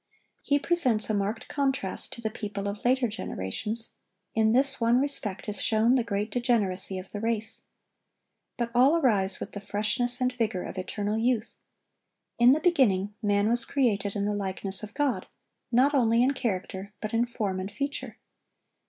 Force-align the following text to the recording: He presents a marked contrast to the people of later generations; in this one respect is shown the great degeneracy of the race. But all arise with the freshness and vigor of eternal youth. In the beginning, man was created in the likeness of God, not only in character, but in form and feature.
He 0.41 0.57
presents 0.57 1.11
a 1.11 1.13
marked 1.13 1.47
contrast 1.47 2.11
to 2.13 2.21
the 2.21 2.31
people 2.31 2.67
of 2.67 2.83
later 2.83 3.07
generations; 3.07 3.91
in 4.33 4.51
this 4.51 4.81
one 4.81 4.99
respect 4.99 5.47
is 5.47 5.61
shown 5.61 5.93
the 5.93 6.03
great 6.03 6.31
degeneracy 6.31 6.97
of 6.97 7.11
the 7.11 7.19
race. 7.19 7.65
But 8.57 8.71
all 8.73 8.95
arise 8.97 9.39
with 9.39 9.51
the 9.51 9.61
freshness 9.61 10.19
and 10.19 10.33
vigor 10.33 10.63
of 10.63 10.79
eternal 10.79 11.19
youth. 11.19 11.55
In 12.39 12.53
the 12.53 12.59
beginning, 12.59 13.13
man 13.21 13.47
was 13.47 13.63
created 13.63 14.15
in 14.15 14.25
the 14.25 14.33
likeness 14.33 14.81
of 14.81 14.95
God, 14.95 15.27
not 15.71 15.93
only 15.93 16.23
in 16.23 16.33
character, 16.33 16.93
but 16.99 17.13
in 17.13 17.27
form 17.27 17.59
and 17.59 17.71
feature. 17.71 18.17